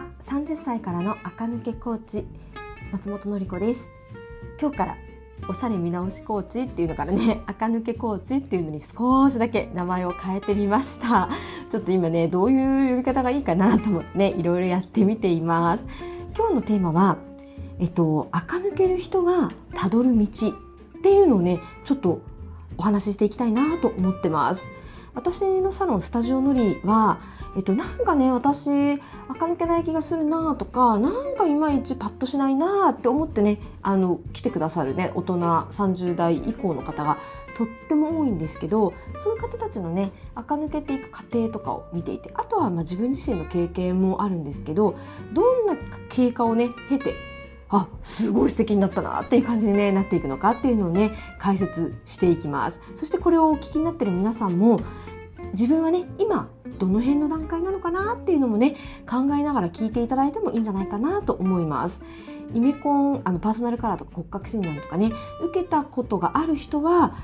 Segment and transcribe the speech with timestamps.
[0.00, 2.26] は30歳からの垢抜けコーチ
[2.90, 3.90] 松本のり子です。
[4.58, 4.96] 今日から
[5.46, 11.28] おしゃれ見直しコーチっていうのからね 垢抜けコーチっていうのに少しだけ名前を変えてみました。
[11.68, 15.84] ちょっと今ねどういう呼び方がいいかなと思ってねいろいろやってみています。
[16.34, 17.18] 今日のテーマは
[17.78, 22.22] えっと垢抜ける人がたどる道っていうのをねちょっと
[22.78, 24.66] お話ししていきたいなと思ってます。
[25.14, 27.20] 私のサロンスタジオのりは、
[27.56, 28.68] えっと、なんかね私
[29.28, 37.18] 垢抜けない気がするなとかなんかいまいちパッとしないなって思ってねあの来てくださるね大人30代以降の方が
[37.56, 44.96] とっても多いんですけどそういう方たちのね垢抜けていく過程とかを見ていてあとはまあ自分自身の経験もあるんですけど
[45.32, 45.76] どんな
[46.08, 47.29] 経過をね経て
[47.70, 52.80] あすごい素敵になったなっていう感じに、ね、なっていくのかっていうのをね解説していきます。
[52.94, 54.80] そしてこれをお聞きになってる皆さんも
[55.52, 56.48] 自分はね今
[56.78, 58.72] どの辺の段階なのかなっていうのもね
[59.08, 62.02] 考えながら聞いていただいてもいいんじゃないかなと思います。
[62.52, 67.14] イメコンあのパーソナルカラーとか骨格診断とかね受けたことがある人は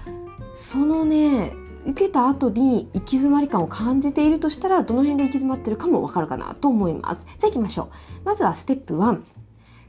[0.54, 1.52] そのね
[1.84, 7.26] 受けた後に行き詰まり感を感じているとしたらどの辺で行き詰まってるかもわかるかなと思います。
[7.38, 7.88] じゃあ行きましょう。
[8.24, 9.35] まずはステップ1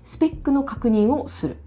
[0.08, 1.58] スペックの確認をする。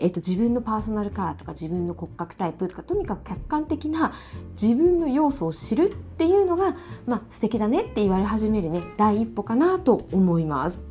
[0.00, 4.12] えっ、と、自分のパーソナルカラーとか自分の骨格タイプとか、とにかく客観的な
[4.60, 6.74] 自分の要素を知るっていうのが、
[7.06, 10.82] まあ、素敵だねって言われ始めるね、第一歩かなと思います。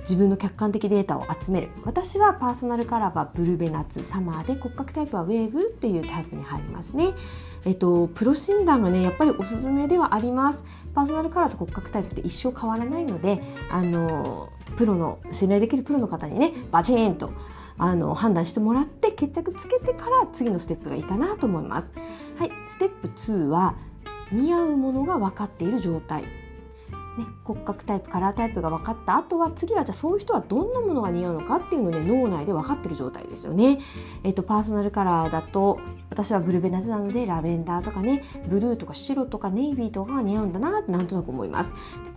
[0.00, 1.68] 自分の客観的データを集める。
[1.84, 7.12] 私はパーソナルカラーはブルベナッツ、サマーで骨格タイプはウェーブっていうタイプに入りますね。
[7.66, 10.64] えっと、プロ診断がね、やっぱりおすすめではあります。
[10.96, 17.32] パーソナルカラーと骨格タイプって一生変わらないので、あの、プロの信頼できるプロの方にねバチンと
[17.78, 21.92] あの判断してもらって決着つけてから次のステップがいいかなと思います。
[22.38, 23.74] はい、ステップ2は
[24.32, 26.24] 似合うものが分かっている状態。
[27.18, 33.78] ね、骨格タイプカラータイプが分かった後は次はじゃあそういう人はどんなものが似合うのかっていうのをね脳内で分かってる状態ですよね。
[34.22, 41.74] えっ、とパーソナルカラーだと私はブルベナズなのでラベンダーとかねブルーとか白とかネイビーとかが似合うんだなってなんとなく思います。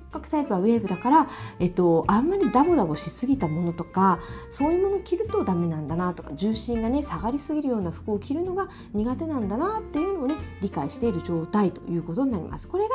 [0.10, 1.28] 骨格タイプはウェーブだから、
[1.60, 12.68] えっと、あんまりダボダボしすぎたものとかそういうものを着るとダメなんだなとか重心がね下がりすぎるような服を着るのが苦手なんだなっていうのをね理解している状態ということになります。
[12.68, 12.90] これが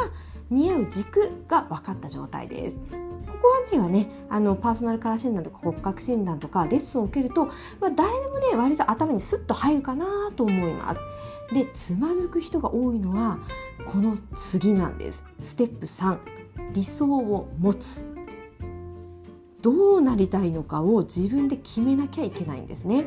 [0.51, 2.81] 似合う軸が分かった状態です。
[2.81, 11.01] ここはねはねあのパーソナルカラー診断とか骨格診断とかレッスンを受けると、まあ、誰でもね割と頭にスッと入るかなと思います。
[11.53, 13.39] でつまずく人が多いのは
[13.87, 15.27] この次なんです。
[15.41, 16.19] ステップ3
[16.73, 18.05] 理想を持つ
[19.61, 23.07] どうなりたいのかを自分で決めなきゃいけないんですね。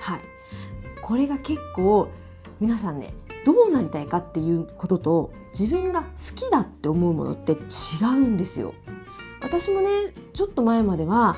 [0.00, 0.20] はい、
[1.02, 2.08] これが結構
[2.60, 7.56] 皆さんねどうなりたいかっていうことと自分が好きだって思うものって違
[8.04, 8.74] うんですよ。
[9.40, 9.88] 私もね
[10.32, 11.36] ちょっと前までは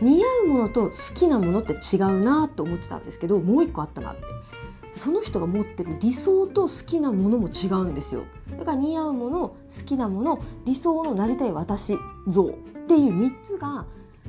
[0.00, 4.22] 似合うものと好きなものって違うなと思ってたんですけどもう一個あったなって。
[4.92, 8.24] その人が持ってる理想と好きなものも違うんですよ。
[8.58, 9.56] だから似合うもの好
[9.86, 12.54] きなもの理想のなりたい私像っ
[12.88, 13.86] ていう3つが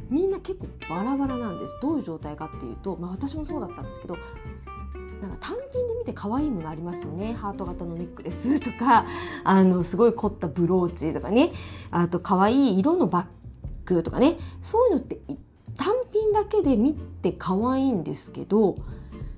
[0.09, 1.77] みんな結構バラバラなんです。
[1.81, 4.17] どういう状態かっていうと、まあ、私もそうだったんですけど
[5.21, 7.33] なんか単品で見て可愛いものありますよね。
[7.33, 9.05] ハート型のネックレスとか
[9.43, 11.51] あのすごい凝ったブローチとかね。
[11.91, 13.25] あと可愛い色のバッ
[13.85, 14.37] グとかね。
[14.61, 15.19] そういうのって
[15.77, 18.77] 単品だけで見て可愛いんですけど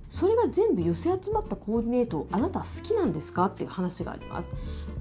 [0.08, 4.48] それが全部寄せ集まったコーディネートあなた好きなんですかっていう話があります。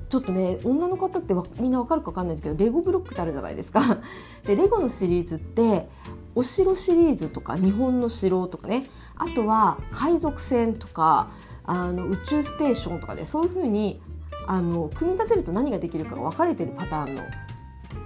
[0.09, 3.81] ちょっとね女の方ってみんなわかるかわかんないですけどレゴブロックってあるじゃないですか。
[4.45, 5.89] でレゴのシリーズって
[6.35, 11.31] お城シリーズとか日本の城とかねあとは海賊船とか
[11.65, 14.01] あの宇宙ステーションとか、ね、そういうふうに
[14.47, 17.23] あの組み立てると何ができるかが分かれてるパターンの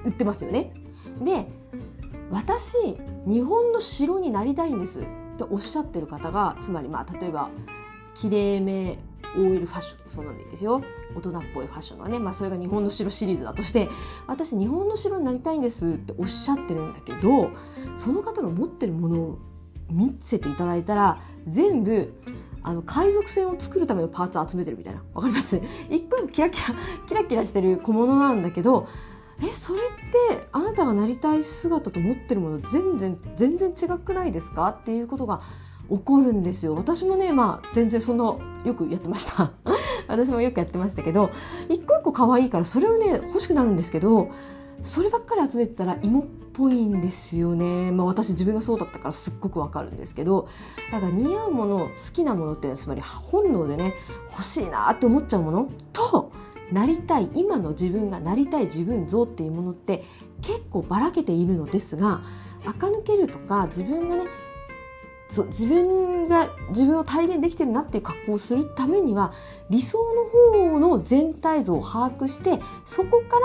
[0.05, 0.73] 売ってますよね。
[1.23, 1.47] で
[2.31, 2.77] 私
[3.27, 5.05] 日本の城になりたいんですっ
[5.39, 7.51] ておっしゃってる方がつまりまあ例えば
[8.15, 8.99] きれいめ
[9.37, 10.83] OL ファッションとかそうなんですよ。
[11.15, 13.89] 大人っぽいファッションはね、まあ、それが日本の城シリーズだとして
[14.27, 17.51] 私日本の城になりたいんですっておっしゃってるんだけど
[17.97, 19.39] その方の持ってるものを
[19.91, 22.13] 見せていただいたら全部
[22.63, 25.03] あの海賊船を作るためのパーツを集めてるみたいな。
[25.15, 25.61] わかります？
[25.89, 26.75] 一個キラキラ
[27.07, 28.89] キラキラしてる小物なんだけど
[29.41, 29.83] えそれっ
[30.41, 34.69] てあなたがなりたい姿と持ってるもの全然全然違くないですか？
[34.69, 35.41] っていうことが
[35.89, 36.75] 起こるんですよ。
[36.75, 38.25] 私もねまあ全然そんな
[38.65, 39.53] よくやってました。
[40.09, 41.31] 私もよくやってましたけど
[41.69, 44.29] 一個一個可愛いからそれをね欲しくなるんですけど
[44.83, 47.93] そればっかり集めてたら芋っぽいんですよね。
[47.93, 50.49] まあ私自分がそうだったからすっごくわかるんですけど
[50.91, 53.95] だから似合うもの好きなものってつまり本能でね
[54.31, 56.33] 欲しいなって思っちゃうものと
[56.73, 60.03] なりたい今の自分がなりたい自分像っていうものって
[60.43, 62.23] 結構ばらけているのですが
[62.65, 64.25] 垢抜けるとか自分がね
[65.37, 69.35] そう自分が自分を体現できてるなっていう格好をするためには
[69.69, 70.25] 理想の
[70.63, 73.39] 方の全体像を把握してそこか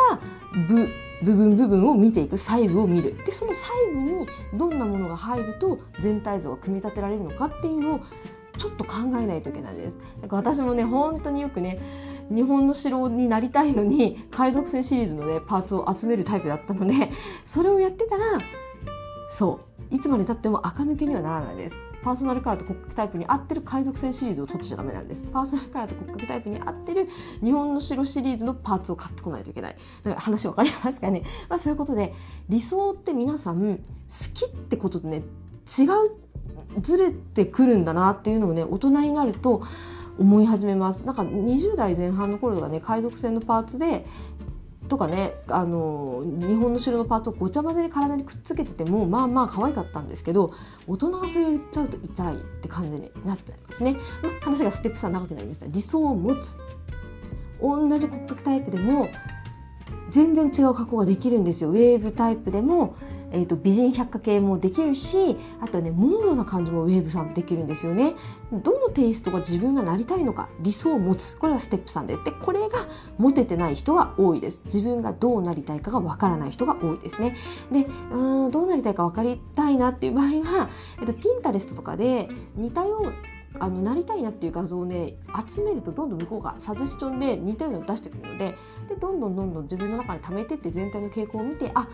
[0.53, 0.89] ら部
[1.23, 7.99] 部分部分を見ていく細部を見るでその細部にどんなものが入ると全体像が組み立てられるのかっていうのを
[8.57, 9.97] ちょっと考えないといけないです。
[10.21, 11.79] なんか私もね本当によくね
[12.29, 16.93] 日本の城になりたいのに海賊船シリーズのねパーツを集めるタイプだったので
[17.43, 18.23] それをやってたら
[19.31, 19.61] そ
[19.91, 19.95] う。
[19.95, 21.75] いつまでたっても垢抜けにはならないです。
[22.03, 25.23] パーソナルカラーと骨格タイプに合ってる海賊船シリーズを取っちゃダメなんです。
[25.25, 27.07] パーソナルカラーと骨格タイプに合ってる
[27.41, 29.75] 日本の城シリーズのパーツを買ってこないといけない。
[30.03, 31.23] だから話わかりますかね。
[31.47, 32.13] まあそういうことで
[32.49, 33.81] 理想って皆さん好
[34.33, 39.63] きってことでね違うずれてくるんだなっていうのをね大人になると
[40.17, 41.05] 思い始めます。
[41.05, 44.05] なんか20代前半の頃とかね海賊船のパーツで
[44.91, 50.53] とかねあの日本の城のパーツをごちゃ混ぜに体にくっつけててもまあまあ可愛かったんですけど
[50.85, 54.01] 大人がそれやっちゃうと痛いって感じになっちゃいますね、まあ、
[54.43, 55.67] 話がステップ3長くなりました。
[55.67, 56.57] 理想を持つ。
[57.61, 59.07] 同じ骨格タイプでも
[60.09, 61.69] 全然違う加工ができるんですよ。
[61.69, 62.95] ウェーブタイプでも
[63.31, 68.13] えーと、美人百科系もできるしあとねモードな感じもウェーブさんできるんですよね。
[68.51, 71.37] どのテイストが自分がなりたいのか理想を持つ。
[71.37, 72.15] これはステップ3で。
[72.15, 72.67] すでこれが
[73.17, 74.61] 持ててない人が多いです。
[74.65, 77.35] 自分がどうなりたいかがわからない人が多いですね。
[77.71, 80.69] でうんどうなりたいか分かりたいなっていう場合は、
[80.99, 83.13] えーと、ピンタレストとかで似たよう
[83.59, 85.15] あのなりたいなっていう画像をね
[85.47, 88.57] 集めるとどんどん向こうがサジェスションで似たようなのを出してくるので
[88.87, 91.87] でどんどんどんどん自分の中に溜めてって全体の傾向を見てあ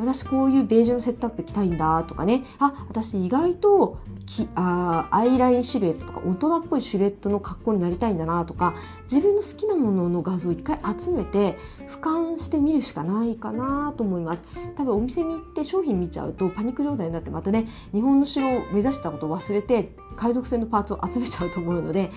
[0.00, 2.44] 私こういうベージュのセットアップ着たいんだとかね。
[2.58, 8.74] あ私意外ときあアイラインシルエットとか大人っぽいシルエットの格好になりたいんだなとか。
[9.10, 11.58] 自分の好きなものの画像を一回集めて
[11.88, 14.44] 俯瞰してみるしかないかなと思います。
[14.76, 22.12] 多分お店に行って商品見ちゃうとパニック状態になってまたね日本の城を目指したことを忘れて海賊船のパーツを集めちゃうと思うので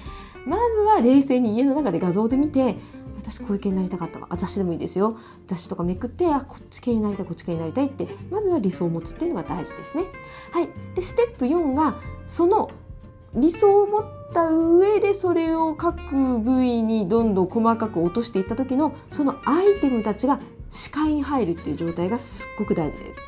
[0.45, 2.75] まずは冷静に家の中で画像で見て
[3.15, 5.17] 私こういう系になりたかったわ雑誌でもいいですよ
[5.47, 10.03] 雑誌とかめくってあこっち系になりたいこっち系になりたいってまずは理想を持つっていうのが大事ですね。
[10.51, 11.95] はい、でステップ4が
[12.25, 12.71] その
[13.35, 20.39] 理想を持った上でそれを各部位にどんどん細かく落としていった時のそのアイテムたちが
[20.69, 23.19] 視界に入るっていう状態がすっごく大事です。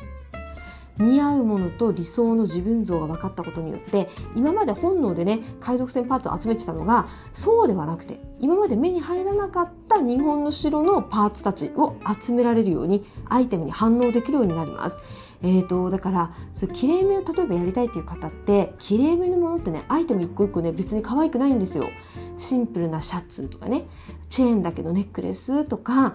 [0.98, 14.98] 似合うものと理想の自分像が分かったことによって今まで本能でね海賊船パーツを集めてたのがそうではなくて今まで目に入らなかった日本の城のパーツたちを集められるようにアイテムに反応できるようになります。
[15.42, 21.88] えーと、だからそう綺麗めを例えばやりたいっていう方って綺麗めのものってねアイテム一個一個ね別に可愛くないんですよ。
[22.36, 23.84] シンプルなシャツとかね
[24.28, 26.14] チェーンだけどネックレスとか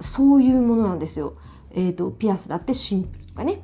[0.00, 1.34] そういうものなんですよ。
[1.70, 3.62] えーとピアスだってシンプルとかね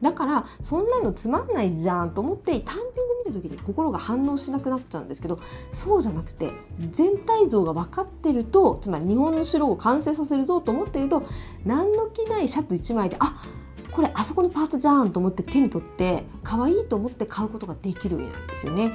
[0.00, 5.40] だからそんなのつまんないじゃんと思って単品で見た時に心が反応しなくなっちゃうんですけど
[5.72, 6.52] そうじゃなくて
[6.90, 11.24] 全体像が分かってるとつまり日本の城を完成させるぞと思ってると
[11.64, 13.42] 何の気ないシャツ1枚であ
[13.90, 18.92] これあそこのパーツじゃんと思って手に取って可愛いと思って買うことができるようになるんですよね。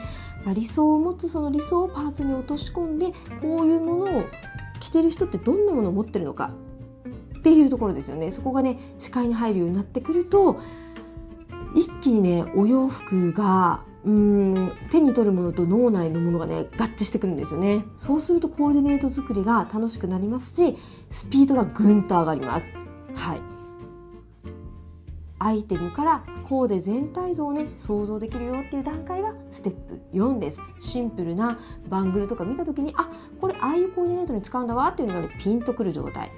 [0.53, 3.07] 理想を持つその理想をパーツに落とし込んで
[3.41, 4.23] こういうものを
[4.79, 6.51] 着てる人ってどんなものを持ってるのか
[7.37, 10.59] っていうところですよねそこがね視界に入るようになってくると
[11.75, 17.85] 一気にねお洋服がうん手に取るものと脳内のものがね合致してくるんですよね。
[17.97, 20.77] そうするとコーディネート作りが楽しくなりますし
[21.09, 22.71] スピードがぐんと上がります。
[23.15, 23.41] はい。
[25.39, 30.59] アイテムからコーデ全体像をね想像できるよっていう段階がステップ4です。
[30.79, 36.31] シンプルなバングルとか見た時にあこれああいうコーディネートに使うんだわっていうのがねピンとくる状態。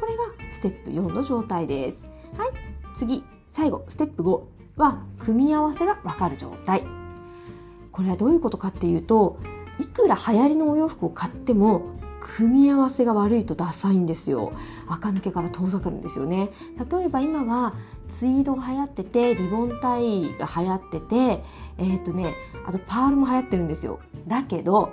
[0.00, 2.02] これがステップ4の状態です。
[2.36, 2.48] はい。
[2.94, 3.24] 次。
[3.48, 3.84] 最後。
[3.88, 6.84] ステップ5は組み合わせがわかる状態。
[7.92, 9.38] これはどういうことかっていうと
[9.80, 14.52] いくら流行りのお洋服を買っても組み合わせが悪いとダサいんですよ。
[14.88, 16.50] 垢抜けから遠ざかるんですよね。
[16.90, 17.74] 例えば今は
[18.08, 21.42] ツイードが流行っててリボンタイが流行ってて
[21.78, 22.34] えっ、とね
[22.66, 24.00] あとパールも流行ってるんですよ。
[24.26, 24.92] だけど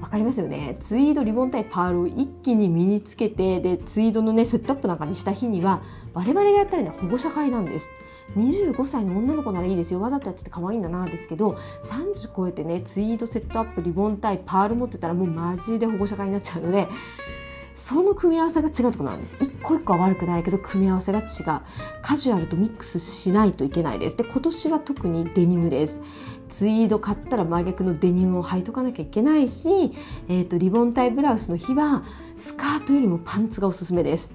[0.00, 0.76] わかりますよね。
[0.80, 5.82] ツイードリボンタイパールを一気に身につけてでツイードのねセットアップなんかにした日には
[6.14, 7.90] 我々がやったらね保護者会なんです。
[8.36, 10.00] 25歳の女の子ならいいですよ。
[10.00, 16.86] わざとやってて可愛いんだなですけど30超えてねツイードセットアップリボンタイパール持ってたらもうマジで保護者会になっちゃうので
[17.74, 19.36] その組み合わせが違うところなんです。
[19.40, 21.26] 一個一個は悪くないけど組み合わせが違う。
[22.02, 24.16] カジュアルとミックスしないといけないです。
[24.16, 26.00] で今年は特にデニムです。
[26.48, 29.68] ツイード買ったら真逆のデニムを履いとかなきゃいけないし、
[30.28, 32.02] えーと、リボンタイブラウスの日は
[32.36, 34.32] スカートよりもパンツがおすすめです。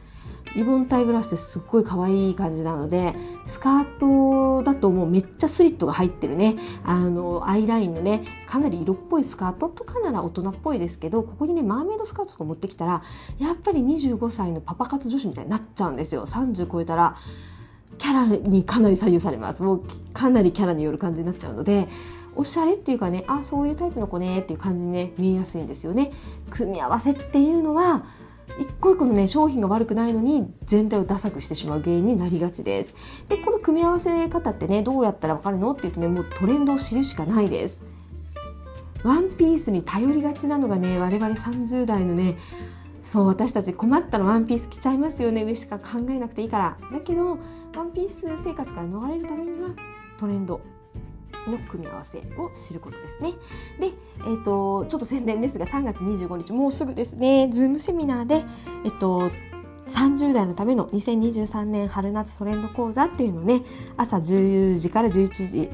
[0.56, 6.56] リボンタイブラウスってすっごい可愛い感じなのでスカートだともうめっちゃスリットが入ってるね。
[6.84, 13.04] あのアイラインのねかなり色っぽいスカートとかなら大人っぽいですけどここにねマーメイドスカートとか持ってきたら
[13.40, 16.26] やっぱり25歳のパパ活女子みたいになっちゃうんですよ。
[16.26, 17.16] 30超えたら。
[18.04, 19.64] キャラにかなり左右されます。
[19.64, 21.88] もうかなりキャラによる感じになっちゃうので
[22.36, 26.12] おしゃれっていうかねあそういうタイプの子ねっていう感じにね見えやすいんですよね。
[26.50, 28.04] 組み合わせっていうのは
[28.60, 32.94] 一個一個のね商品が悪くないのに全体をダサくしてしまう原因になりがちです。
[33.30, 35.72] でこの組み合わせ方ってねどうやったらわかるの？
[35.72, 37.82] って言うとねもうトレンドを知るしかないです。
[39.06, 42.38] ワンピースに頼りがちなのがね我々30代のね
[43.04, 45.44] そう私たち困ったらワンピース着ちゃいますよね。
[45.44, 46.78] 上しか考えなくていいから。
[46.92, 47.38] だけど
[47.76, 49.70] ワンピース生活から逃れるためには
[50.18, 50.62] トレンド
[51.48, 53.34] の組み合わせを知ることですね。
[53.80, 53.88] で、
[54.22, 57.50] えーと、ちょっと宣伝ですが3月25日もうすぐですね。
[57.52, 58.36] Zoom セミナーで、
[58.86, 59.30] えっと、
[59.88, 63.64] 30代のための2023年春夏トレンド講座っていうのをね
[63.98, 65.70] 朝10時から11時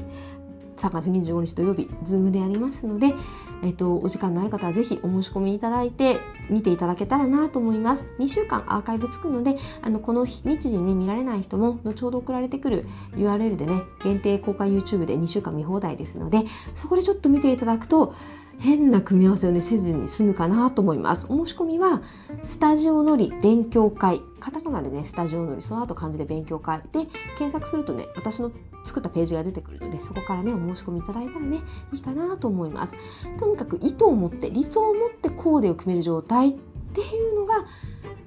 [0.80, 3.14] 3月25日土曜日 Zoom でやりますので
[3.62, 6.18] えっと、お時間のある方はぜひお申し込みいただいて
[6.48, 8.06] 見ていただけたらなと思います。
[8.18, 16.44] 2週間アーカイブつくので、あの、この日時に見られない人も、後ほど送られてくる URL でね、限定公開 YouTube で2週間見放題ですので、
[16.74, 18.14] そこでちょっと見ていただくと、
[18.60, 21.26] 変な組み合わせをねせずに済むかなと思います。
[21.30, 22.02] お申し込みは
[22.44, 24.20] スタジオのり勉強会。
[24.38, 28.52] カタカナでねスタジオのりその後漢字で勉強会で検索するとね私の
[28.84, 31.58] 作ったページが出てくるのでそこからねお申し込みいただいたらね
[31.92, 32.96] いいかなと思います。
[33.38, 37.66] とにかく意図を持って理想を持ってコーデを決める状態っていうのが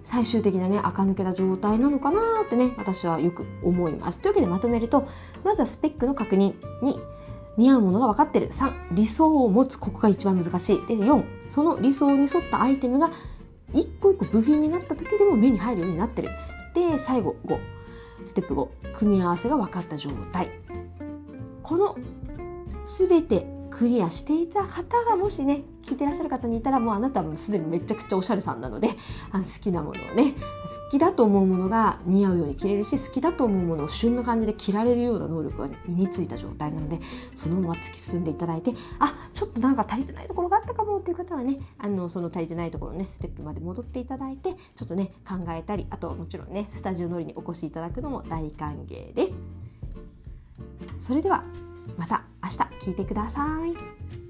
[0.04, 4.20] 最終的なね垢抜けた状態なのかなってね私はよく思います。
[4.20, 5.08] というわけでまとめると
[5.44, 7.00] まずはスペックの確認に
[7.58, 8.48] 似合うものが分かってる。
[8.48, 10.86] 3理想を持つここが一番難しい。
[10.88, 13.12] で4その理想に沿ったアイテムが
[13.74, 16.30] 一個一個部品になった時でも目に入るようになってる。
[16.74, 17.60] で最後5
[18.26, 20.52] ステップ5組み合わせが分かった状態。
[21.62, 21.96] この
[22.86, 28.90] 全てクリアしていた方がもしね聞いてらっしゃる方にいたらもうあなたもすでにめちゃくちゃおしゃれさんなので
[29.32, 37.00] あの好きなものをね好きだと思うものが似合うように着れるし好きだと思うものを旬な感じで着られるような能力が、ね、身についた状態なので
[37.34, 49.34] そのまま突き進んでいただいてあちょっとなんか足りてないところがあったかもっていう方はねあのその足りてないところねステップまで戻っていただいてちょっとね考えたりあともちろんねスタジオ乗りにお越しいただくのも大歓迎です。
[51.00, 51.44] それでは
[51.98, 52.58] また明日
[52.90, 54.23] 聞いてください。